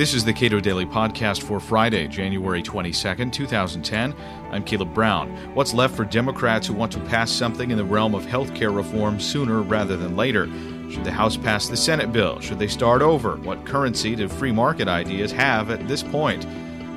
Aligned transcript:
This 0.00 0.14
is 0.14 0.24
the 0.24 0.32
Cato 0.32 0.60
Daily 0.60 0.86
Podcast 0.86 1.42
for 1.42 1.60
Friday, 1.60 2.08
January 2.08 2.62
22nd, 2.62 3.34
2010. 3.34 4.14
I'm 4.50 4.64
Caleb 4.64 4.94
Brown. 4.94 5.28
What's 5.54 5.74
left 5.74 5.94
for 5.94 6.06
Democrats 6.06 6.66
who 6.66 6.72
want 6.72 6.90
to 6.92 7.00
pass 7.00 7.30
something 7.30 7.70
in 7.70 7.76
the 7.76 7.84
realm 7.84 8.14
of 8.14 8.24
health 8.24 8.54
care 8.54 8.70
reform 8.70 9.20
sooner 9.20 9.60
rather 9.60 9.98
than 9.98 10.16
later? 10.16 10.46
Should 10.90 11.04
the 11.04 11.12
House 11.12 11.36
pass 11.36 11.68
the 11.68 11.76
Senate 11.76 12.14
bill? 12.14 12.40
Should 12.40 12.58
they 12.58 12.66
start 12.66 13.02
over? 13.02 13.36
What 13.36 13.66
currency 13.66 14.16
do 14.16 14.26
free 14.26 14.52
market 14.52 14.88
ideas 14.88 15.32
have 15.32 15.70
at 15.70 15.86
this 15.86 16.02
point? 16.02 16.46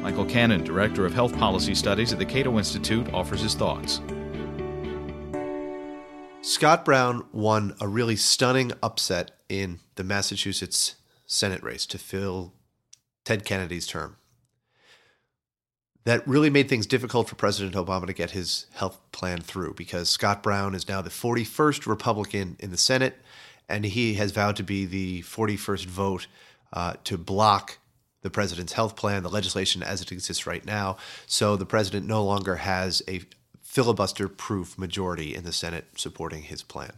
Michael 0.02 0.24
Cannon, 0.24 0.64
Director 0.64 1.06
of 1.06 1.14
Health 1.14 1.38
Policy 1.38 1.76
Studies 1.76 2.14
at 2.14 2.20
the 2.20 2.26
Cato 2.26 2.58
Institute, 2.58 3.14
offers 3.14 3.42
his 3.42 3.54
thoughts. 3.54 4.00
Scott 6.40 6.86
Brown 6.86 7.26
won 7.34 7.76
a 7.82 7.88
really 7.90 8.16
stunning 8.16 8.72
upset 8.82 9.32
in 9.50 9.82
the 9.96 10.06
Massachusetts 10.06 10.96
Senate 11.26 11.64
race 11.64 11.86
to 11.88 11.98
fill 11.98 12.54
Ted 13.24 13.46
Kennedy's 13.46 13.88
term. 13.88 14.18
That 16.06 16.28
really 16.28 16.50
made 16.50 16.68
things 16.68 16.86
difficult 16.86 17.30
for 17.30 17.36
President 17.36 17.76
Obama 17.76 18.08
to 18.08 18.14
get 18.14 18.32
his 18.32 18.66
health 18.74 19.00
plan 19.14 19.40
through 19.40 19.76
because 19.76 20.10
Scott 20.10 20.44
Brown 20.44 20.76
is 20.76 20.90
now 20.90 21.02
the 21.02 21.10
41st 21.10 21.88
Republican 21.88 22.58
in 22.60 22.72
the 22.72 22.78
Senate, 22.78 23.16
and 23.70 23.86
he 23.86 24.16
has 24.16 24.32
vowed 24.32 24.58
to 24.58 24.64
be 24.64 24.86
the 24.86 25.22
41st 25.22 25.86
vote 25.86 26.28
uh, 26.74 26.96
to 27.06 27.18
block 27.18 27.78
the 28.22 28.30
president's 28.30 28.74
health 28.74 28.96
plan, 28.96 29.24
the 29.24 29.30
legislation 29.30 29.84
as 29.84 30.02
it 30.02 30.12
exists 30.12 30.46
right 30.46 30.66
now. 30.66 30.98
So 31.26 31.56
the 31.56 31.66
president 31.66 32.06
no 32.08 32.24
longer 32.24 32.56
has 32.56 33.02
a 33.08 33.22
filibuster 33.62 34.28
proof 34.28 34.78
majority 34.78 35.34
in 35.36 35.44
the 35.44 35.54
Senate 35.54 35.86
supporting 35.96 36.44
his 36.44 36.64
plan. 36.64 36.94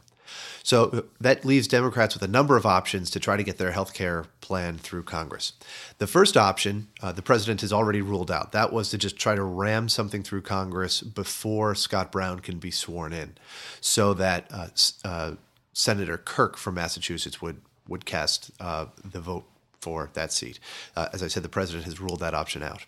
So 0.63 1.05
that 1.19 1.45
leaves 1.45 1.67
Democrats 1.67 2.15
with 2.15 2.23
a 2.23 2.27
number 2.27 2.57
of 2.57 2.65
options 2.65 3.09
to 3.11 3.19
try 3.19 3.37
to 3.37 3.43
get 3.43 3.57
their 3.57 3.71
health 3.71 3.93
care 3.93 4.25
plan 4.41 4.77
through 4.77 5.03
Congress. 5.03 5.53
The 5.97 6.07
first 6.07 6.35
option, 6.35 6.87
uh, 7.01 7.11
the 7.11 7.21
president 7.21 7.61
has 7.61 7.71
already 7.71 8.01
ruled 8.01 8.31
out. 8.31 8.51
That 8.51 8.73
was 8.73 8.89
to 8.89 8.97
just 8.97 9.17
try 9.17 9.35
to 9.35 9.43
ram 9.43 9.89
something 9.89 10.23
through 10.23 10.41
Congress 10.41 11.01
before 11.01 11.75
Scott 11.75 12.11
Brown 12.11 12.39
can 12.39 12.59
be 12.59 12.71
sworn 12.71 13.13
in, 13.13 13.35
so 13.81 14.13
that 14.15 14.47
uh, 14.51 14.67
uh, 15.03 15.35
Senator 15.73 16.17
Kirk 16.17 16.57
from 16.57 16.75
Massachusetts 16.75 17.41
would 17.41 17.61
would 17.87 18.05
cast 18.05 18.51
uh, 18.59 18.87
the 19.03 19.19
vote 19.19 19.45
for 19.79 20.09
that 20.13 20.31
seat. 20.33 20.59
Uh, 20.95 21.07
as 21.13 21.21
I 21.21 21.27
said, 21.27 21.43
the 21.43 21.49
president 21.49 21.85
has 21.85 21.99
ruled 21.99 22.19
that 22.21 22.33
option 22.33 22.63
out. 22.63 22.85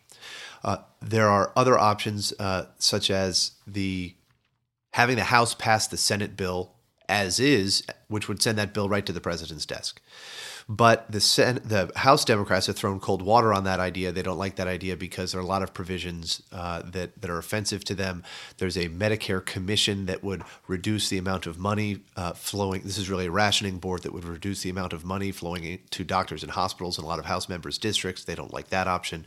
Uh, 0.63 0.77
there 0.99 1.29
are 1.29 1.51
other 1.55 1.77
options, 1.77 2.33
such 2.79 3.11
as 3.11 3.51
the 3.67 4.16
having 4.94 5.16
the 5.16 5.25
House 5.25 5.53
pass 5.53 5.88
the 5.88 5.97
Senate 5.97 6.35
bill 6.35 6.72
as 7.09 7.39
is, 7.39 7.83
which 8.08 8.27
would 8.27 8.41
send 8.41 8.58
that 8.58 8.73
bill 8.73 8.89
right 8.89 9.05
to 9.05 9.13
the 9.13 9.22
president's 9.22 9.66
desk. 9.66 10.02
But 10.69 11.09
the 11.09 11.21
Sen- 11.21 11.61
the 11.63 11.89
House 11.95 12.25
Democrats 12.25 12.67
have 12.67 12.75
thrown 12.75 12.99
cold 12.99 13.21
water 13.21 13.53
on 13.53 13.63
that 13.63 13.79
idea. 13.79 14.11
They 14.11 14.21
don't 14.21 14.37
like 14.37 14.57
that 14.57 14.67
idea 14.67 14.97
because 14.97 15.31
there 15.31 15.39
are 15.39 15.43
a 15.43 15.47
lot 15.47 15.63
of 15.63 15.73
provisions 15.73 16.43
uh, 16.51 16.81
that 16.83 17.21
that 17.21 17.29
are 17.29 17.37
offensive 17.37 17.85
to 17.85 17.95
them. 17.95 18.23
There's 18.57 18.75
a 18.75 18.89
Medicare 18.89 19.45
commission 19.45 20.07
that 20.07 20.25
would 20.25 20.43
reduce 20.67 21.07
the 21.07 21.17
amount 21.17 21.45
of 21.45 21.57
money 21.57 22.01
uh, 22.17 22.33
flowing. 22.33 22.81
This 22.81 22.97
is 22.97 23.09
really 23.09 23.27
a 23.27 23.31
rationing 23.31 23.77
board 23.77 24.03
that 24.03 24.11
would 24.11 24.25
reduce 24.25 24.61
the 24.61 24.69
amount 24.69 24.91
of 24.91 25.05
money 25.05 25.31
flowing 25.31 25.79
to 25.89 26.03
doctors 26.03 26.43
and 26.43 26.51
hospitals 26.51 26.97
in 26.97 27.05
a 27.05 27.07
lot 27.07 27.19
of 27.19 27.25
House 27.25 27.47
members' 27.47 27.77
districts. 27.77 28.25
They 28.25 28.35
don't 28.35 28.53
like 28.53 28.67
that 28.67 28.89
option. 28.89 29.25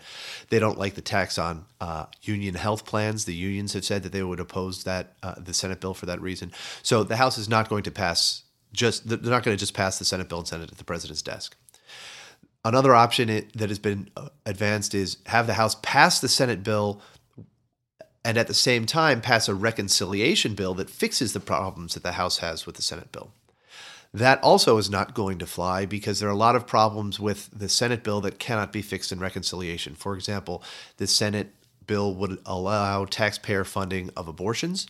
They 0.50 0.58
don't 0.58 0.78
like 0.78 0.94
the 0.94 1.00
tax 1.00 1.38
on 1.38 1.64
uh, 1.80 2.04
union 2.20 2.54
health 2.54 2.84
plans. 2.84 3.24
The 3.24 3.34
unions 3.34 3.72
have 3.72 3.86
said 3.86 4.02
that 4.02 4.12
they 4.12 4.22
would 4.22 4.40
oppose 4.40 4.84
that 4.84 5.14
uh, 5.22 5.36
the 5.38 5.54
Senate 5.54 5.80
bill 5.80 5.94
for 5.94 6.04
that 6.04 6.20
reason. 6.20 6.52
So 6.82 7.02
the 7.02 7.16
House 7.16 7.38
is 7.38 7.48
not 7.48 7.70
going 7.70 7.84
to 7.84 7.90
pass 7.90 8.42
just 8.72 9.08
they're 9.08 9.18
not 9.18 9.42
going 9.42 9.56
to 9.56 9.60
just 9.60 9.74
pass 9.74 9.98
the 9.98 10.04
Senate 10.04 10.28
bill 10.28 10.38
and 10.38 10.48
send 10.48 10.62
it 10.62 10.68
to 10.68 10.74
the 10.74 10.84
president's 10.84 11.22
desk. 11.22 11.56
Another 12.64 12.94
option 12.94 13.28
that 13.54 13.68
has 13.68 13.78
been 13.78 14.10
uh, 14.16 14.28
advanced 14.44 14.94
is 14.94 15.18
have 15.26 15.46
the 15.46 15.54
House 15.54 15.76
pass 15.82 16.20
the 16.20 16.28
Senate 16.28 16.62
bill 16.62 17.00
and 18.24 18.36
at 18.36 18.48
the 18.48 18.54
same 18.54 18.84
time 18.84 19.20
pass 19.20 19.48
a 19.48 19.54
reconciliation 19.54 20.54
bill 20.54 20.74
that 20.74 20.90
fixes 20.90 21.32
the 21.32 21.40
problems 21.40 21.94
that 21.94 22.02
the 22.02 22.12
House 22.12 22.38
has 22.38 22.66
with 22.66 22.76
the 22.76 22.82
Senate 22.82 23.12
bill. 23.12 23.32
That 24.12 24.42
also 24.42 24.76
is 24.76 24.90
not 24.90 25.14
going 25.14 25.38
to 25.38 25.46
fly 25.46 25.86
because 25.86 26.18
there 26.18 26.28
are 26.28 26.32
a 26.32 26.36
lot 26.36 26.56
of 26.56 26.66
problems 26.66 27.20
with 27.20 27.48
the 27.56 27.68
Senate 27.68 28.02
bill 28.02 28.20
that 28.22 28.38
cannot 28.38 28.72
be 28.72 28.82
fixed 28.82 29.12
in 29.12 29.20
reconciliation. 29.20 29.94
For 29.94 30.14
example, 30.14 30.62
the 30.96 31.06
Senate 31.06 31.54
bill 31.86 32.14
would 32.14 32.38
allow 32.44 33.04
taxpayer 33.04 33.64
funding 33.64 34.10
of 34.16 34.28
abortions, 34.28 34.88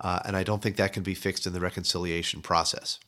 uh, 0.00 0.20
and 0.24 0.36
I 0.36 0.42
don't 0.42 0.60
think 0.60 0.76
that 0.76 0.92
can 0.92 1.04
be 1.04 1.14
fixed 1.14 1.46
in 1.46 1.52
the 1.52 1.60
reconciliation 1.60 2.42
process. 2.42 2.98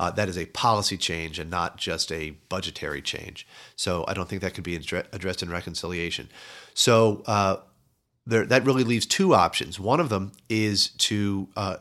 Uh, 0.00 0.10
that 0.10 0.28
is 0.28 0.36
a 0.36 0.46
policy 0.46 0.96
change 0.96 1.38
and 1.38 1.50
not 1.50 1.76
just 1.76 2.10
a 2.10 2.30
budgetary 2.48 3.00
change. 3.00 3.46
So 3.76 4.04
I 4.08 4.14
don't 4.14 4.28
think 4.28 4.42
that 4.42 4.54
could 4.54 4.64
be 4.64 4.74
addressed 4.74 5.42
in 5.42 5.50
reconciliation. 5.50 6.28
So 6.74 7.22
uh, 7.26 7.58
there, 8.26 8.44
that 8.46 8.64
really 8.64 8.84
leaves 8.84 9.06
two 9.06 9.34
options. 9.34 9.78
One 9.78 10.00
of 10.00 10.08
them 10.08 10.32
is 10.48 10.88
to 10.88 11.48
uh, 11.56 11.76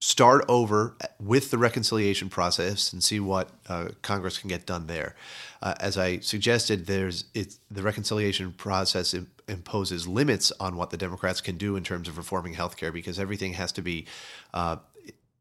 start 0.00 0.44
over 0.48 0.96
with 1.18 1.50
the 1.50 1.58
reconciliation 1.58 2.28
process 2.28 2.92
and 2.92 3.02
see 3.02 3.18
what 3.18 3.50
uh, 3.68 3.88
Congress 4.02 4.38
can 4.38 4.48
get 4.48 4.66
done 4.66 4.86
there. 4.86 5.14
Uh, 5.62 5.74
as 5.80 5.96
I 5.96 6.18
suggested, 6.18 6.86
there's 6.86 7.24
the 7.34 7.82
reconciliation 7.82 8.52
process 8.52 9.14
imposes 9.48 10.06
limits 10.06 10.52
on 10.60 10.76
what 10.76 10.90
the 10.90 10.96
Democrats 10.96 11.40
can 11.40 11.56
do 11.56 11.76
in 11.76 11.84
terms 11.84 12.08
of 12.08 12.18
reforming 12.18 12.54
healthcare 12.54 12.92
because 12.92 13.18
everything 13.18 13.54
has 13.54 13.72
to 13.72 13.82
be 13.82 14.06
uh, 14.52 14.76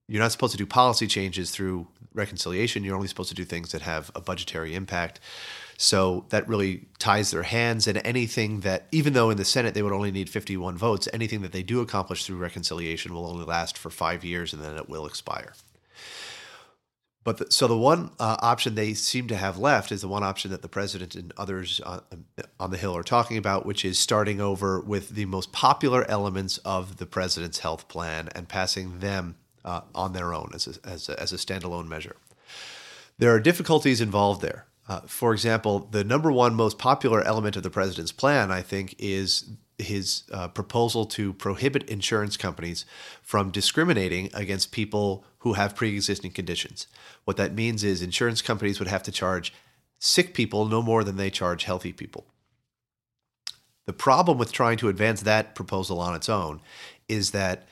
you're 0.08 0.22
not 0.22 0.32
supposed 0.32 0.52
to 0.52 0.58
do 0.58 0.66
policy 0.66 1.08
changes 1.08 1.52
through 1.52 1.88
reconciliation. 2.14 2.84
You're 2.84 2.96
only 2.96 3.08
supposed 3.08 3.30
to 3.30 3.36
do 3.36 3.44
things 3.44 3.72
that 3.72 3.82
have 3.82 4.12
a 4.16 4.22
budgetary 4.22 4.76
impact. 4.76 5.20
So 5.78 6.26
that 6.30 6.48
really 6.48 6.86
ties 7.00 7.32
their 7.32 7.44
hands. 7.44 7.88
And 7.88 7.98
anything 8.06 8.62
that, 8.62 8.88
even 8.92 9.14
though 9.14 9.30
in 9.30 9.38
the 9.38 9.46
Senate 9.46 9.74
they 9.74 9.82
would 9.82 9.92
only 9.92 10.12
need 10.12 10.30
51 10.30 10.78
votes, 10.78 11.10
anything 11.12 11.42
that 11.42 11.52
they 11.52 11.64
do 11.64 11.82
accomplish 11.82 12.26
through 12.26 12.38
reconciliation 12.38 13.14
will 13.14 13.28
only 13.28 13.46
last 13.46 13.78
for 13.78 13.90
five 13.90 14.24
years 14.24 14.54
and 14.54 14.62
then 14.64 14.78
it 14.78 14.88
will 14.88 15.06
expire. 15.06 15.54
But 17.26 17.40
the, 17.40 17.48
so 17.50 17.68
the 17.68 17.76
one 17.76 18.12
uh, 18.20 18.38
option 18.40 18.76
they 18.76 18.94
seem 18.94 19.28
to 19.30 19.36
have 19.36 19.58
left 19.58 19.92
is 19.92 20.02
the 20.02 20.08
one 20.08 20.24
option 20.24 20.52
that 20.52 20.62
the 20.62 20.70
president 20.70 21.16
and 21.16 21.34
others 21.36 21.80
on, 21.80 22.04
on 22.60 22.70
the 22.70 22.78
Hill 22.78 22.96
are 22.96 23.02
talking 23.02 23.38
about, 23.38 23.66
which 23.66 23.84
is 23.84 23.98
starting 23.98 24.40
over 24.40 24.80
with 24.80 25.10
the 25.10 25.26
most 25.26 25.52
popular 25.52 26.10
elements 26.10 26.60
of 26.60 26.98
the 26.98 27.08
president's 27.08 27.60
health 27.60 27.88
plan 27.88 28.30
and 28.36 28.48
passing 28.48 29.00
them 29.00 29.38
uh, 29.66 29.82
on 29.94 30.14
their 30.14 30.34
own 30.34 30.52
as 30.54 30.68
a, 30.68 30.88
as, 30.88 31.10
a, 31.10 31.20
as 31.20 31.34
a 31.34 31.38
standalone 31.38 31.88
measure. 31.88 32.16
There 33.18 33.34
are 33.34 33.40
difficulties 33.40 34.00
involved 34.00 34.42
there. 34.42 34.66
Uh, 34.88 35.02
for 35.02 35.34
example, 35.34 35.88
the 35.92 36.04
number 36.04 36.32
one 36.32 36.54
most 36.54 36.78
popular 36.78 37.22
element 37.24 37.56
of 37.56 37.64
the 37.64 37.72
president's 37.72 38.12
plan, 38.12 38.52
I 38.52 38.62
think, 38.62 38.96
is 39.00 39.50
his 39.78 40.24
uh, 40.32 40.48
proposal 40.50 41.06
to 41.06 41.34
prohibit 41.34 41.90
insurance 41.90 42.38
companies 42.38 42.86
from 43.22 43.50
discriminating 43.50 44.30
against 44.34 44.72
people 44.72 45.26
who 45.40 45.54
have 45.54 45.76
pre 45.76 45.94
existing 45.94 46.32
conditions. 46.32 46.88
What 47.26 47.38
that 47.38 47.56
means 47.56 47.84
is 47.84 48.02
insurance 48.02 48.42
companies 48.42 48.80
would 48.80 48.88
have 48.88 49.04
to 49.04 49.12
charge 49.12 49.54
sick 49.98 50.34
people 50.34 50.66
no 50.66 50.82
more 50.82 51.04
than 51.04 51.18
they 51.18 51.32
charge 51.32 51.64
healthy 51.64 51.92
people. 51.92 52.26
The 53.86 53.94
problem 53.94 54.38
with 54.38 54.52
trying 54.52 54.78
to 54.78 54.90
advance 54.90 55.22
that 55.22 55.56
proposal 55.56 56.00
on 56.00 56.16
its 56.16 56.30
own 56.30 56.62
is 57.08 57.32
that 57.32 57.68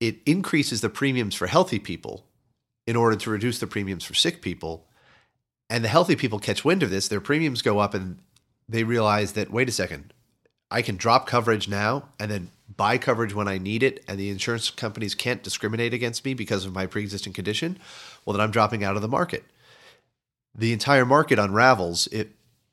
it 0.00 0.18
increases 0.26 0.80
the 0.80 0.88
premiums 0.88 1.34
for 1.34 1.46
healthy 1.46 1.78
people 1.78 2.24
in 2.86 2.96
order 2.96 3.16
to 3.16 3.30
reduce 3.30 3.58
the 3.58 3.66
premiums 3.66 4.04
for 4.04 4.14
sick 4.14 4.40
people. 4.40 4.86
And 5.68 5.84
the 5.84 5.88
healthy 5.88 6.16
people 6.16 6.38
catch 6.38 6.64
wind 6.64 6.82
of 6.82 6.90
this, 6.90 7.08
their 7.08 7.20
premiums 7.20 7.62
go 7.62 7.78
up 7.78 7.94
and 7.94 8.18
they 8.68 8.84
realize 8.84 9.32
that, 9.32 9.50
wait 9.50 9.68
a 9.68 9.72
second, 9.72 10.12
I 10.70 10.82
can 10.82 10.96
drop 10.96 11.26
coverage 11.26 11.68
now 11.68 12.08
and 12.18 12.30
then 12.30 12.50
buy 12.76 12.98
coverage 12.98 13.34
when 13.34 13.48
I 13.48 13.58
need 13.58 13.82
it, 13.82 14.04
and 14.06 14.18
the 14.18 14.30
insurance 14.30 14.70
companies 14.70 15.14
can't 15.14 15.42
discriminate 15.42 15.94
against 15.94 16.24
me 16.24 16.34
because 16.34 16.64
of 16.64 16.74
my 16.74 16.86
pre 16.86 17.02
existing 17.02 17.32
condition. 17.32 17.78
Well, 18.24 18.36
then 18.36 18.42
I'm 18.42 18.50
dropping 18.50 18.84
out 18.84 18.96
of 18.96 19.02
the 19.02 19.08
market. 19.08 19.44
The 20.54 20.72
entire 20.72 21.06
market 21.06 21.38
unravels 21.38 22.06
if, 22.08 22.28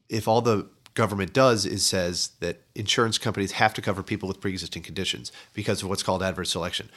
if 0.10 0.28
all 0.28 0.42
the 0.42 0.68
government 0.96 1.34
does 1.34 1.66
is 1.66 1.86
says 1.86 2.32
that 2.40 2.62
insurance 2.74 3.18
companies 3.18 3.54
have 3.54 3.74
to 3.76 3.82
cover 3.82 4.02
people 4.02 4.28
with 4.28 4.42
pre-existing 4.42 4.82
conditions 4.82 5.32
because 5.54 5.84
of 5.84 5.90
what's 5.90 6.04
called 6.04 6.24
adverse 6.24 6.50
selection. 6.50 6.90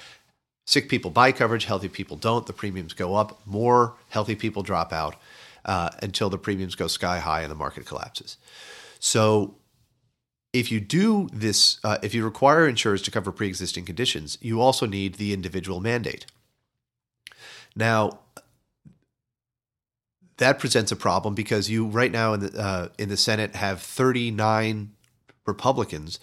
Sick 0.67 0.89
people 0.89 1.11
buy 1.11 1.33
coverage, 1.33 1.65
healthy 1.65 1.89
people 1.89 2.17
don't. 2.17 2.47
The 2.47 2.53
premiums 2.53 2.95
go 2.95 3.15
up. 3.15 3.41
More 3.47 3.95
healthy 4.09 4.35
people 4.35 4.63
drop 4.63 4.93
out 4.93 5.17
uh, 5.65 5.91
until 6.03 6.31
the 6.31 6.39
premiums 6.39 6.75
go 6.75 6.87
sky 6.87 7.19
high 7.19 7.43
and 7.43 7.51
the 7.51 7.57
market 7.57 7.87
collapses. 7.87 8.37
So, 9.01 9.57
if 10.55 10.73
you 10.73 10.81
do 10.81 11.29
this, 11.33 11.79
uh, 11.85 11.99
if 12.03 12.15
you 12.15 12.25
require 12.25 12.67
insurers 12.67 13.03
to 13.03 13.11
cover 13.11 13.31
pre-existing 13.31 13.85
conditions, 13.85 14.39
you 14.41 14.61
also 14.61 14.87
need 14.87 15.15
the 15.15 15.35
individual 15.35 15.81
mandate. 15.81 16.25
Now, 17.77 18.21
that 20.39 20.59
presents 20.59 20.91
a 20.91 20.97
problem 20.97 21.35
because 21.35 21.69
you 21.69 21.87
right 21.87 22.11
now 22.11 22.33
in 22.33 22.41
the 22.41 22.59
uh, 22.59 22.89
in 22.99 23.09
the 23.09 23.17
Senate 23.17 23.55
have 23.55 23.81
39 23.83 24.93
Republicans 25.47 26.19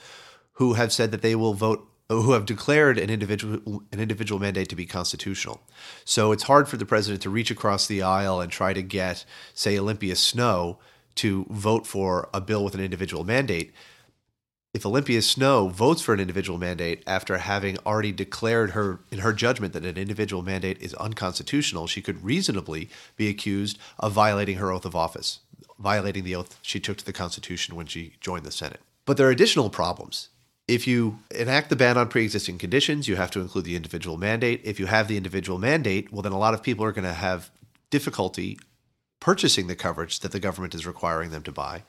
who 0.53 0.73
have 0.73 0.91
said 0.91 1.11
that 1.11 1.21
they 1.21 1.35
will 1.35 1.53
vote 1.53 1.87
who 2.09 2.33
have 2.33 2.45
declared 2.45 2.97
an 2.97 3.09
individual 3.09 3.83
an 3.91 3.99
individual 3.99 4.39
mandate 4.39 4.69
to 4.69 4.75
be 4.75 4.85
constitutional. 4.85 5.61
So 6.03 6.31
it's 6.31 6.43
hard 6.43 6.67
for 6.67 6.77
the 6.77 6.85
president 6.85 7.21
to 7.23 7.29
reach 7.29 7.51
across 7.51 7.87
the 7.87 8.01
aisle 8.01 8.41
and 8.41 8.51
try 8.51 8.73
to 8.73 8.81
get, 8.81 9.25
say, 9.53 9.77
Olympia 9.77 10.15
Snowe 10.15 10.79
to 11.15 11.45
vote 11.49 11.87
for 11.87 12.29
a 12.33 12.41
bill 12.41 12.63
with 12.63 12.75
an 12.75 12.81
individual 12.81 13.23
mandate. 13.23 13.73
If 14.75 14.85
Olympia 14.85 15.21
Snowe 15.21 15.69
votes 15.69 16.01
for 16.01 16.13
an 16.13 16.19
individual 16.19 16.57
mandate 16.57 17.01
after 17.07 17.37
having 17.37 17.77
already 17.85 18.11
declared 18.11 18.71
her 18.71 18.99
in 19.09 19.19
her 19.19 19.31
judgment 19.31 19.71
that 19.71 19.85
an 19.85 19.97
individual 19.97 20.41
mandate 20.41 20.81
is 20.81 20.93
unconstitutional, 20.95 21.87
she 21.87 22.01
could 22.01 22.25
reasonably 22.25 22.89
be 23.15 23.29
accused 23.29 23.79
of 23.97 24.11
violating 24.11 24.57
her 24.57 24.73
oath 24.73 24.83
of 24.83 24.93
office, 24.93 25.39
violating 25.79 26.25
the 26.25 26.35
oath 26.35 26.59
she 26.61 26.81
took 26.81 26.97
to 26.97 27.05
the 27.05 27.13
Constitution 27.13 27.77
when 27.77 27.85
she 27.85 28.15
joined 28.19 28.43
the 28.43 28.51
Senate. 28.51 28.81
But 29.05 29.15
there 29.15 29.29
are 29.29 29.31
additional 29.31 29.69
problems 29.69 30.27
if 30.67 30.85
you 30.87 31.19
enact 31.33 31.69
the 31.69 31.77
ban 31.77 31.97
on 31.97 32.09
pre-existing 32.09 32.57
conditions, 32.57 33.07
you 33.07 33.15
have 33.15 33.31
to 33.31 33.39
include 33.39 33.63
the 33.63 33.77
individual 33.77 34.17
mandate. 34.17 34.59
If 34.63 34.79
you 34.79 34.87
have 34.87 35.07
the 35.07 35.15
individual 35.15 35.59
mandate, 35.59 36.11
well, 36.11 36.23
then 36.23 36.31
a 36.31 36.39
lot 36.39 36.53
of 36.53 36.63
people 36.63 36.83
are 36.83 36.91
going 36.91 37.05
to 37.05 37.13
have 37.13 37.49
difficulty 37.91 38.57
purchasing 39.19 39.67
the 39.67 39.75
coverage 39.75 40.19
that 40.19 40.31
the 40.31 40.39
government 40.39 40.75
is 40.75 40.85
requiring 40.85 41.29
them 41.29 41.43
to 41.43 41.51
buy. 41.51 41.83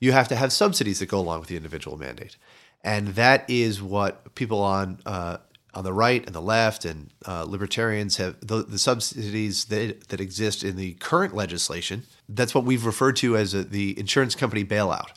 You 0.00 0.12
have 0.12 0.28
to 0.28 0.36
have 0.36 0.52
subsidies 0.52 1.00
that 1.00 1.06
go 1.06 1.18
along 1.18 1.40
with 1.40 1.48
the 1.48 1.56
individual 1.56 1.96
mandate, 1.96 2.36
and 2.84 3.08
that 3.08 3.48
is 3.48 3.82
what 3.82 4.34
people 4.34 4.60
on 4.60 4.98
uh, 5.06 5.38
on 5.74 5.84
the 5.84 5.92
right 5.92 6.24
and 6.24 6.34
the 6.34 6.42
left 6.42 6.84
and 6.84 7.10
uh, 7.26 7.44
libertarians 7.44 8.16
have 8.16 8.36
the, 8.40 8.64
the, 8.64 8.78
subsidies 8.78 9.66
that, 9.66 10.08
that 10.08 10.20
exist 10.20 10.64
in 10.64 10.76
the 10.76 10.94
current 10.94 11.34
legislation. 11.34 12.04
That's 12.28 12.54
what 12.54 12.64
we've 12.64 12.86
referred 12.86 13.16
to 13.16 13.36
as 13.36 13.52
a, 13.52 13.64
the 13.64 13.96
insurance 13.98 14.34
company 14.34 14.64
bailout 14.64 15.10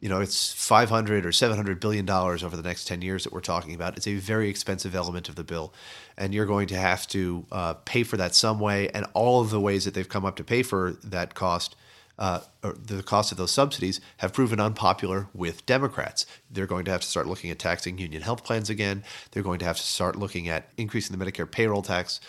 you 0.00 0.08
know, 0.08 0.20
it's 0.20 0.52
500 0.52 1.26
or 1.26 1.32
700 1.32 1.78
billion 1.78 2.06
dollars 2.06 2.42
over 2.42 2.56
the 2.56 2.62
next 2.62 2.86
10 2.86 3.02
years 3.02 3.24
that 3.24 3.32
we're 3.32 3.40
talking 3.40 3.74
about. 3.74 3.96
It's 3.96 4.06
a 4.06 4.14
very 4.14 4.48
expensive 4.48 4.94
element 4.94 5.28
of 5.28 5.34
the 5.34 5.44
bill, 5.44 5.74
and 6.16 6.32
you're 6.32 6.46
going 6.46 6.68
to 6.68 6.76
have 6.76 7.06
to 7.08 7.44
uh, 7.52 7.74
pay 7.74 8.02
for 8.02 8.16
that 8.16 8.34
some 8.34 8.58
way. 8.58 8.88
And 8.88 9.06
all 9.12 9.42
of 9.42 9.50
the 9.50 9.60
ways 9.60 9.84
that 9.84 9.92
they've 9.92 10.08
come 10.08 10.24
up 10.24 10.36
to 10.36 10.44
pay 10.44 10.62
for 10.62 10.92
that 11.04 11.34
cost, 11.34 11.76
uh, 12.20 12.40
the 12.62 13.02
cost 13.02 13.32
of 13.32 13.38
those 13.38 13.50
subsidies, 13.50 14.00
have 14.18 14.32
proven 14.32 14.60
unpopular 14.60 15.28
with 15.32 15.64
Democrats. 15.64 16.26
They're 16.50 16.66
going 16.66 16.84
to 16.84 16.90
have 16.90 17.00
to 17.00 17.06
start 17.06 17.26
looking 17.26 17.50
at 17.50 17.58
taxing 17.58 17.96
union 17.96 18.22
health 18.22 18.44
plans 18.44 18.68
again. 18.68 19.02
They're 19.30 19.42
going 19.42 19.58
to 19.60 19.64
have 19.64 19.78
to 19.78 19.82
start 19.82 20.16
looking 20.16 20.46
at 20.46 20.68
increasing 20.76 21.18
the 21.18 21.24
Medicare 21.24 21.50
payroll 21.50 21.82
tax, 21.82 22.20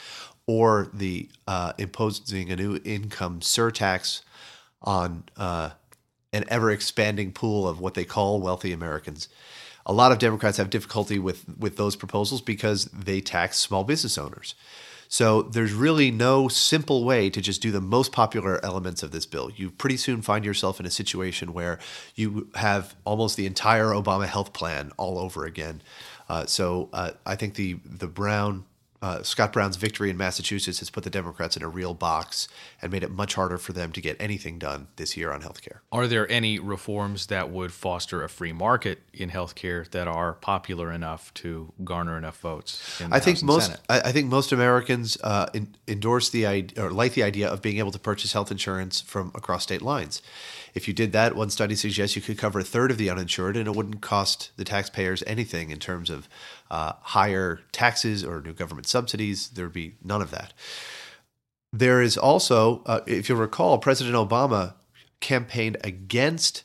or 0.48 0.90
the 0.94 1.30
uh, 1.46 1.74
imposing 1.78 2.52
a 2.52 2.56
new 2.56 2.80
income 2.84 3.42
surtax 3.42 4.22
on 4.82 5.26
uh, 5.38 5.72
an 6.34 6.46
ever 6.48 6.72
expanding 6.72 7.32
pool 7.32 7.68
of 7.68 7.80
what 7.80 7.94
they 7.94 8.06
call 8.06 8.40
wealthy 8.40 8.72
Americans. 8.72 9.28
A 9.86 9.94
lot 9.94 10.12
of 10.12 10.20
Democrats 10.20 10.58
have 10.58 10.70
difficulty 10.70 11.20
with, 11.20 11.44
with 11.58 11.76
those 11.76 11.96
proposals 11.96 12.42
because 12.42 12.86
they 12.86 13.20
tax 13.20 13.58
small 13.58 13.84
business 13.84 14.18
owners. 14.18 14.56
So 15.12 15.42
there's 15.42 15.74
really 15.74 16.10
no 16.10 16.48
simple 16.48 17.04
way 17.04 17.30
to 17.32 17.42
just 17.42 17.62
do 17.62 17.70
the 17.70 17.82
most 17.82 18.14
popular 18.14 18.64
elements 18.64 19.04
of 19.04 19.12
this 19.12 19.26
bill. 19.26 19.52
You 19.54 19.70
pretty 19.70 19.98
soon 19.98 20.22
find 20.22 20.46
yourself 20.46 20.80
in 20.80 20.86
a 20.86 20.90
situation 20.90 21.52
where 21.52 21.80
you 22.16 22.48
have 22.56 22.96
almost 23.04 23.36
the 23.36 23.46
entire 23.46 23.88
Obama 23.88 24.26
health 24.26 24.54
plan 24.54 24.94
all 24.96 25.20
over 25.20 25.44
again. 25.44 25.82
Uh, 26.30 26.46
so 26.46 26.88
uh, 26.94 27.12
I 27.26 27.36
think 27.36 27.56
the 27.56 27.74
the 27.84 28.08
Brown 28.08 28.64
uh, 29.02 29.24
Scott 29.24 29.52
Brown's 29.52 29.78
victory 29.78 30.12
in 30.12 30.18
Massachusetts 30.18 30.80
has 30.80 30.92
put 30.92 31.04
the 31.04 31.10
Democrats 31.10 31.58
in 31.58 31.64
a 31.64 31.68
real 31.68 31.96
box 31.96 32.48
and 32.82 32.92
made 32.92 33.04
it 33.04 33.10
much 33.10 33.34
harder 33.34 33.58
for 33.58 33.74
them 33.74 33.92
to 33.94 34.02
get 34.02 34.16
anything 34.20 34.60
done 34.60 34.88
this 34.98 35.18
year 35.18 35.32
on 35.32 35.42
health 35.42 35.62
care. 35.62 35.82
Are 35.92 36.06
there 36.06 36.32
any 36.32 36.60
reforms 36.60 37.28
that 37.28 37.50
would 37.50 37.74
foster 37.74 38.24
a 38.24 38.30
free 38.30 38.52
market 38.52 39.02
in 39.12 39.30
health 39.30 39.56
care 39.56 39.86
that 39.92 40.08
are 40.08 40.34
popular 40.34 40.92
enough 40.92 41.34
to 41.36 41.74
garner 41.84 42.16
enough 42.16 42.40
votes? 42.40 43.02
I 43.12 43.20
think 43.20 43.42
most. 43.42 43.76
I, 43.90 44.02
I, 44.02 44.12
think 44.12 44.30
most 44.30 44.52
Americans 44.52 45.18
uh, 45.24 45.48
in, 45.54 45.76
endorse 45.88 46.30
the 46.30 46.46
idea 46.46 46.86
or 46.86 46.92
like 46.92 47.14
the 47.14 47.24
idea 47.24 47.50
of 47.50 47.62
being 47.62 47.80
able 47.80 47.92
to 47.92 48.00
purchase 48.00 48.34
health 48.34 48.52
insurance 48.52 49.02
from 49.02 49.32
across 49.34 49.64
state 49.64 49.82
lines. 49.82 50.22
If 50.74 50.88
you 50.88 50.94
did 50.94 51.12
that, 51.12 51.36
one 51.36 51.50
study 51.50 51.76
suggests 51.76 52.16
you 52.16 52.22
could 52.22 52.38
cover 52.38 52.60
a 52.60 52.64
third 52.64 52.92
of 52.92 52.98
the 52.98 53.10
uninsured, 53.10 53.58
and 53.58 53.68
it 53.68 53.76
wouldn't 53.76 54.02
cost 54.02 54.52
the 54.56 54.64
taxpayers 54.64 55.22
anything 55.28 55.70
in 55.70 55.80
terms 55.80 56.10
of 56.10 56.30
uh, 56.70 56.94
higher 57.02 57.60
taxes 57.74 58.24
or 58.24 58.42
new 58.42 58.54
government 58.54 58.88
subsidies. 58.92 59.50
There 59.50 59.66
would 59.66 59.74
be 59.74 59.96
none 60.04 60.22
of 60.22 60.32
that. 60.32 60.54
There 61.74 62.02
is 62.02 62.18
also, 62.18 62.84
uh, 62.86 63.00
if 63.08 63.30
you'll 63.30 63.40
recall, 63.40 63.78
President 63.78 64.16
Obama 64.16 64.74
campaigned 65.22 65.78
against 65.84 66.64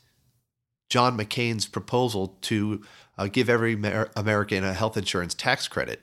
John 0.90 1.16
McCain's 1.16 1.66
proposal 1.66 2.36
to 2.42 2.82
uh, 3.16 3.28
give 3.28 3.48
every 3.48 3.72
Amer- 3.72 4.10
American 4.16 4.64
a 4.64 4.74
health 4.74 4.96
insurance 4.96 5.34
tax 5.34 5.68
credit 5.68 6.00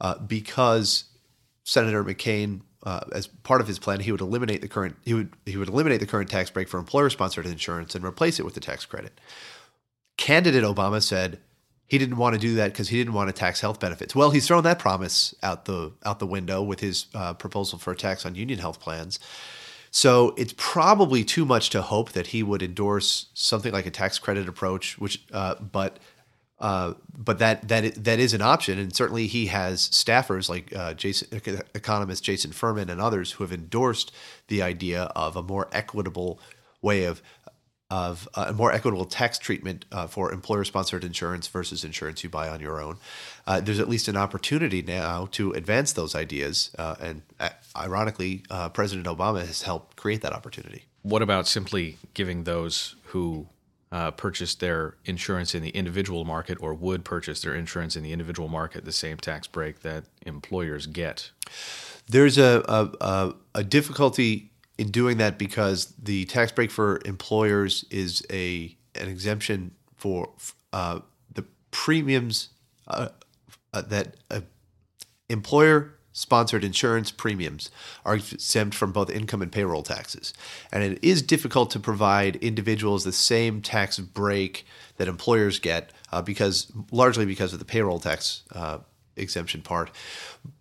uh, 0.00 0.18
because 0.18 1.04
Senator 1.64 2.04
McCain 2.04 2.60
uh, 2.84 3.00
as 3.12 3.26
part 3.26 3.60
of 3.60 3.66
his 3.66 3.78
plan, 3.78 4.00
he 4.00 4.12
would 4.12 4.20
eliminate 4.20 4.60
the 4.60 4.68
current 4.68 4.96
he 5.04 5.12
would 5.12 5.32
he 5.44 5.56
would 5.56 5.68
eliminate 5.68 6.00
the 6.00 6.06
current 6.06 6.30
tax 6.30 6.50
break 6.50 6.68
for 6.68 6.78
employer-sponsored 6.78 7.44
insurance 7.44 7.94
and 7.94 8.04
replace 8.04 8.38
it 8.38 8.44
with 8.44 8.54
the 8.54 8.60
tax 8.60 8.86
credit. 8.86 9.20
Candidate 10.16 10.64
Obama 10.64 11.02
said 11.02 11.40
he 11.88 11.96
didn't 11.96 12.18
want 12.18 12.34
to 12.34 12.40
do 12.40 12.54
that 12.56 12.72
because 12.72 12.88
he 12.90 12.98
didn't 12.98 13.14
want 13.14 13.28
to 13.28 13.32
tax 13.32 13.60
health 13.60 13.80
benefits. 13.80 14.14
Well, 14.14 14.30
he's 14.30 14.46
thrown 14.46 14.62
that 14.64 14.78
promise 14.78 15.34
out 15.42 15.64
the 15.64 15.92
out 16.04 16.18
the 16.18 16.26
window 16.26 16.62
with 16.62 16.80
his 16.80 17.06
uh, 17.14 17.34
proposal 17.34 17.78
for 17.78 17.92
a 17.92 17.96
tax 17.96 18.24
on 18.24 18.34
union 18.34 18.58
health 18.58 18.78
plans. 18.78 19.18
So 19.90 20.34
it's 20.36 20.54
probably 20.56 21.24
too 21.24 21.46
much 21.46 21.70
to 21.70 21.80
hope 21.80 22.12
that 22.12 22.28
he 22.28 22.42
would 22.42 22.62
endorse 22.62 23.26
something 23.32 23.72
like 23.72 23.86
a 23.86 23.90
tax 23.90 24.18
credit 24.18 24.46
approach, 24.46 24.98
which 24.98 25.22
uh, 25.32 25.54
but 25.56 25.98
uh, 26.60 26.94
but 27.16 27.38
that 27.38 27.68
that 27.68 27.94
that 28.04 28.18
is 28.18 28.34
an 28.34 28.42
option, 28.42 28.78
and 28.78 28.94
certainly 28.94 29.26
he 29.26 29.46
has 29.46 29.88
staffers 29.88 30.50
like 30.50 30.74
uh, 30.76 30.92
Jason, 30.92 31.28
economist 31.74 32.22
Jason 32.22 32.52
Furman, 32.52 32.90
and 32.90 33.00
others 33.00 33.32
who 33.32 33.44
have 33.44 33.52
endorsed 33.52 34.12
the 34.48 34.60
idea 34.60 35.04
of 35.16 35.36
a 35.36 35.42
more 35.42 35.68
equitable 35.72 36.38
way 36.82 37.04
of 37.04 37.22
of 37.90 38.28
uh, 38.34 38.46
a 38.48 38.52
more 38.52 38.70
equitable 38.70 39.04
tax 39.04 39.38
treatment 39.38 39.84
uh, 39.92 40.06
for 40.06 40.32
employer-sponsored 40.32 41.04
insurance 41.04 41.48
versus 41.48 41.84
insurance 41.84 42.22
you 42.22 42.28
buy 42.28 42.48
on 42.48 42.60
your 42.60 42.80
own. 42.80 42.98
Uh, 43.46 43.60
there's 43.60 43.80
at 43.80 43.88
least 43.88 44.08
an 44.08 44.16
opportunity 44.16 44.82
now 44.82 45.26
to 45.32 45.52
advance 45.52 45.92
those 45.92 46.14
ideas, 46.14 46.70
uh, 46.78 46.96
and 47.00 47.22
ironically, 47.76 48.42
President 48.74 49.06
Obama 49.06 49.46
has 49.46 49.62
helped 49.62 49.96
create 49.96 50.20
that 50.20 50.32
opportunity. 50.32 50.84
What 51.02 51.22
about 51.22 51.48
simply 51.48 51.96
giving 52.12 52.44
those 52.44 52.96
who 53.04 53.46
uh, 53.90 54.10
purchase 54.10 54.54
their 54.54 54.96
insurance 55.06 55.54
in 55.54 55.62
the 55.62 55.70
individual 55.70 56.24
market 56.24 56.58
or 56.60 56.74
would 56.74 57.04
purchase 57.04 57.40
their 57.40 57.54
insurance 57.54 57.96
in 57.96 58.02
the 58.02 58.12
individual 58.12 58.48
market 58.48 58.84
the 58.84 58.92
same 58.92 59.16
tax 59.16 59.46
break 59.46 59.80
that 59.80 60.04
employers 60.26 60.86
get? 60.86 61.30
There's 62.06 62.38
a, 62.38 62.62
a, 63.00 63.34
a 63.54 63.64
difficulty 63.64 64.50
in 64.78 64.90
doing 64.90 65.18
that 65.18 65.38
because 65.38 65.92
the 66.00 66.24
tax 66.26 66.52
break 66.52 66.70
for 66.70 67.00
employers 67.04 67.84
is 67.90 68.24
a 68.30 68.76
an 68.94 69.08
exemption 69.08 69.72
for 69.96 70.30
uh, 70.72 71.00
the 71.34 71.44
premiums 71.70 72.48
uh, 72.86 73.08
uh, 73.74 73.82
that 73.82 74.14
employer 75.28 75.94
sponsored 76.12 76.64
insurance 76.64 77.12
premiums 77.12 77.70
are 78.04 78.16
exempt 78.16 78.74
from 78.74 78.90
both 78.90 79.08
income 79.08 79.40
and 79.40 79.52
payroll 79.52 79.84
taxes. 79.84 80.34
And 80.72 80.82
it 80.82 80.98
is 81.00 81.22
difficult 81.22 81.70
to 81.72 81.80
provide 81.80 82.36
individuals 82.36 83.04
the 83.04 83.12
same 83.12 83.62
tax 83.62 84.00
break 84.00 84.66
that 84.96 85.06
employers 85.06 85.60
get 85.60 85.92
uh, 86.10 86.20
because 86.20 86.72
largely 86.90 87.24
because 87.24 87.52
of 87.52 87.60
the 87.60 87.64
payroll 87.64 88.00
tax 88.00 88.42
uh, 88.52 88.78
exemption 89.18 89.62
part. 89.62 89.90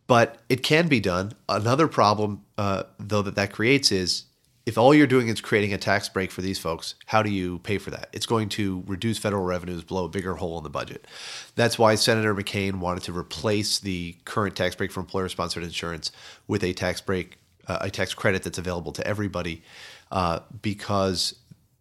But 0.08 0.38
it 0.50 0.64
can 0.64 0.88
be 0.88 1.00
done. 1.00 1.34
Another 1.50 1.88
problem, 1.88 2.46
uh, 2.58 2.84
though, 2.98 3.22
that 3.22 3.36
that 3.36 3.52
creates 3.52 3.92
is 3.92 4.24
if 4.66 4.78
all 4.78 4.94
you're 4.94 5.08
doing 5.08 5.30
is 5.30 5.40
creating 5.40 5.74
a 5.74 5.78
tax 5.78 6.10
break 6.10 6.30
for 6.30 6.42
these 6.42 6.60
folks, 6.60 6.96
how 7.06 7.24
do 7.24 7.30
you 7.30 7.60
pay 7.60 7.78
for 7.78 7.90
that? 7.92 8.10
It's 8.12 8.26
going 8.26 8.50
to 8.50 8.84
reduce 8.86 9.18
federal 9.18 9.44
revenues, 9.44 9.84
blow 9.84 10.06
a 10.06 10.10
bigger 10.10 10.36
hole 10.36 10.58
in 10.58 10.64
the 10.64 10.70
budget. 10.70 11.08
That's 11.56 11.80
why 11.80 11.96
Senator 11.96 12.36
McCain 12.36 12.80
wanted 12.80 13.04
to 13.04 13.18
replace 13.18 13.80
the 13.80 14.18
current 14.26 14.58
tax 14.58 14.76
break 14.76 14.92
for 14.92 15.00
employer-sponsored 15.00 15.64
insurance 15.64 16.12
with 16.48 16.64
a 16.64 16.74
tax 16.74 17.00
break, 17.00 17.38
uh, 17.68 17.78
a 17.82 17.90
tax 17.90 18.14
credit 18.14 18.44
that's 18.44 18.58
available 18.58 18.92
to 18.92 19.08
everybody, 19.08 19.64
uh, 20.12 20.40
because 20.62 21.36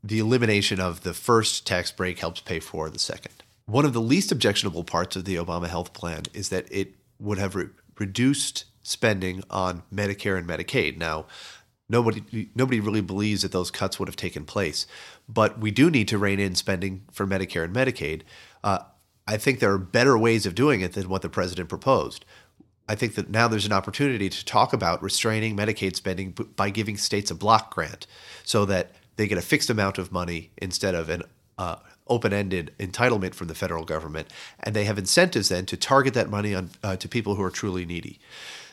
the 0.04 0.20
elimination 0.20 0.80
of 0.80 1.02
the 1.02 1.14
first 1.14 1.66
tax 1.66 1.90
break 1.90 2.20
helps 2.20 2.40
pay 2.40 2.60
for 2.60 2.88
the 2.88 3.00
second. 3.00 3.34
One 3.66 3.84
of 3.84 3.92
the 3.92 4.00
least 4.00 4.32
objectionable 4.32 4.84
parts 4.84 5.16
of 5.16 5.24
the 5.24 5.36
Obama 5.36 5.68
health 5.68 5.92
plan 5.92 6.22
is 6.32 6.48
that 6.50 6.66
it 6.70 6.94
would 7.18 7.38
have 7.38 7.54
re- 7.54 7.68
reduced 7.98 8.64
spending 8.82 9.42
on 9.50 9.82
Medicare 9.92 10.38
and 10.38 10.48
Medicaid. 10.48 10.96
Now, 10.96 11.26
Nobody 11.88 12.50
nobody 12.54 12.80
really 12.80 13.00
believes 13.00 13.42
that 13.42 13.52
those 13.52 13.70
cuts 13.70 13.98
would 13.98 14.08
have 14.08 14.16
taken 14.16 14.44
place, 14.44 14.86
but 15.28 15.60
we 15.60 15.70
do 15.70 15.88
need 15.88 16.08
to 16.08 16.18
rein 16.18 16.40
in 16.40 16.56
spending 16.56 17.04
for 17.12 17.26
Medicare 17.26 17.62
and 17.64 17.74
Medicaid. 17.74 18.22
Uh, 18.64 18.80
I 19.28 19.36
think 19.36 19.60
there 19.60 19.72
are 19.72 19.78
better 19.78 20.18
ways 20.18 20.46
of 20.46 20.56
doing 20.56 20.80
it 20.80 20.94
than 20.94 21.08
what 21.08 21.22
the 21.22 21.28
president 21.28 21.68
proposed. 21.68 22.24
I 22.88 22.96
think 22.96 23.14
that 23.14 23.30
now 23.30 23.46
there's 23.46 23.66
an 23.66 23.72
opportunity 23.72 24.28
to 24.28 24.44
talk 24.44 24.72
about 24.72 25.02
restraining 25.02 25.56
Medicaid 25.56 25.94
spending 25.94 26.32
by 26.32 26.70
giving 26.70 26.96
states 26.96 27.30
a 27.30 27.36
block 27.36 27.72
grant, 27.72 28.08
so 28.42 28.64
that 28.64 28.90
they 29.14 29.28
get 29.28 29.38
a 29.38 29.42
fixed 29.42 29.70
amount 29.70 29.98
of 29.98 30.10
money 30.10 30.50
instead 30.56 30.96
of 30.96 31.08
an 31.08 31.22
uh, 31.56 31.76
open 32.08 32.32
ended 32.32 32.72
entitlement 32.78 33.34
from 33.34 33.48
the 33.48 33.54
federal 33.54 33.84
government, 33.84 34.28
and 34.60 34.74
they 34.74 34.84
have 34.84 34.98
incentives 34.98 35.48
then 35.48 35.66
to 35.66 35.76
target 35.76 36.14
that 36.14 36.28
money 36.28 36.54
on 36.54 36.70
uh, 36.82 36.96
to 36.96 37.08
people 37.08 37.34
who 37.34 37.42
are 37.42 37.50
truly 37.50 37.84
needy. 37.84 38.18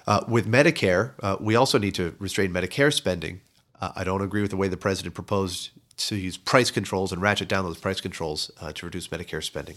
Uh, 0.05 0.23
with 0.27 0.47
Medicare, 0.47 1.13
uh, 1.21 1.37
we 1.39 1.55
also 1.55 1.77
need 1.77 1.95
to 1.95 2.15
restrain 2.19 2.51
Medicare 2.51 2.93
spending. 2.93 3.41
Uh, 3.79 3.91
I 3.95 4.03
don't 4.03 4.21
agree 4.21 4.41
with 4.41 4.51
the 4.51 4.57
way 4.57 4.67
the 4.67 4.77
president 4.77 5.15
proposed 5.15 5.71
to 5.95 6.15
use 6.15 6.37
price 6.37 6.71
controls 6.71 7.11
and 7.11 7.21
ratchet 7.21 7.47
down 7.47 7.65
those 7.65 7.77
price 7.77 8.01
controls 8.01 8.51
uh, 8.59 8.73
to 8.73 8.85
reduce 8.85 9.07
Medicare 9.07 9.43
spending. 9.43 9.75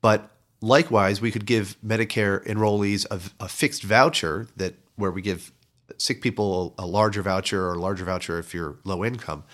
But 0.00 0.30
likewise, 0.60 1.20
we 1.20 1.30
could 1.30 1.46
give 1.46 1.76
Medicare 1.84 2.44
enrollees 2.46 3.06
a, 3.10 3.20
a 3.44 3.48
fixed 3.48 3.82
voucher 3.82 4.48
that 4.56 4.74
where 4.96 5.10
we 5.10 5.22
give 5.22 5.52
sick 5.98 6.22
people 6.22 6.74
a 6.78 6.86
larger 6.86 7.22
voucher 7.22 7.66
or 7.66 7.74
a 7.74 7.80
larger 7.80 8.04
voucher 8.04 8.38
if 8.38 8.54
you're 8.54 8.76
low 8.84 9.04
income 9.04 9.44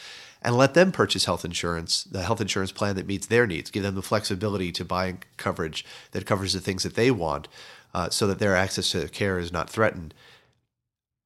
and 0.43 0.57
let 0.57 0.75
them 0.75 0.93
purchase 0.93 1.25
health 1.25 1.45
insurance, 1.45 2.05
the 2.05 2.23
health 2.23 2.41
insurance 2.41 2.73
plan 2.73 2.97
that 2.97 3.07
meets 3.07 3.27
their 3.27 3.47
needs, 3.47 3.71
give 3.71 3.83
them 3.83 3.95
the 3.95 4.03
flexibility 4.03 4.71
to 4.73 4.85
buy 4.85 5.17
coverage 5.37 5.85
that 6.13 6.27
covers 6.27 6.53
the 6.53 6.61
things 6.61 6.85
that 6.85 6.95
they 6.95 7.11
want 7.11 7.49
uh, 7.95 8.09
so 8.11 8.27
that 8.27 8.39
their 8.39 8.55
access 8.55 8.91
to 8.91 9.09
care 9.09 9.39
is 9.39 9.53
not 9.53 9.69
threatened. 9.69 10.15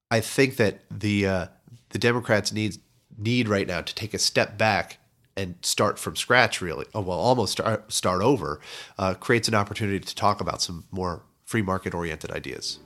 I 0.09 0.19
think 0.19 0.57
that 0.57 0.81
the 0.89 1.27
uh, 1.27 1.45
the 1.89 1.99
Democrats 1.99 2.51
need 2.51 2.77
need 3.17 3.47
right 3.47 3.67
now 3.67 3.81
to 3.81 3.95
take 3.95 4.13
a 4.13 4.19
step 4.19 4.57
back 4.57 4.97
and 5.35 5.55
start 5.61 5.97
from 5.97 6.15
scratch, 6.15 6.61
really, 6.61 6.85
oh, 6.93 7.01
well, 7.01 7.17
almost 7.17 7.53
start, 7.53 7.91
start 7.91 8.21
over, 8.21 8.59
uh, 8.99 9.15
creates 9.15 9.47
an 9.47 9.55
opportunity 9.55 9.99
to 9.99 10.15
talk 10.15 10.39
about 10.39 10.61
some 10.61 10.85
more 10.91 11.23
free 11.43 11.63
market 11.63 11.93
oriented 11.95 12.31
ideas. 12.31 12.79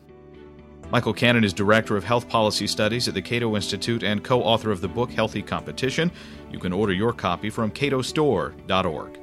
Michael 0.90 1.14
Cannon 1.14 1.44
is 1.44 1.52
Director 1.52 1.98
of 1.98 2.06
Health 2.06 2.30
Policy 2.30 2.66
Studies 2.66 3.10
at 3.10 3.14
the 3.14 3.22
Cato 3.22 3.58
Institute 3.58 4.04
and 4.04 4.24
co 4.24 4.42
author 4.42 4.72
of 4.72 4.80
the 4.80 4.88
book 4.88 5.12
Healthy 5.12 5.42
Competition. 5.42 6.10
You 6.50 6.60
can 6.60 6.72
order 6.72 6.94
your 6.94 7.12
copy 7.12 7.50
from 7.50 7.72
catostore.org. 7.72 9.20